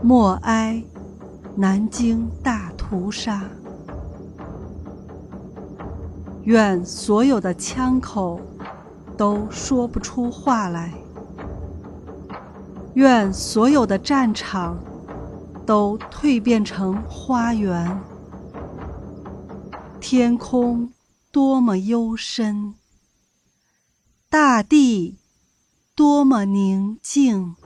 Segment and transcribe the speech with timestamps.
[0.00, 0.80] 默哀
[1.56, 3.42] 南京大屠杀。
[6.44, 8.40] 愿所有的枪口
[9.16, 10.94] 都说不出话来。
[12.94, 14.78] 愿所有的战场
[15.66, 18.00] 都蜕变成花园。
[20.00, 20.92] 天空
[21.32, 22.74] 多么幽深
[24.30, 25.18] 大地
[25.96, 27.56] 多么宁静。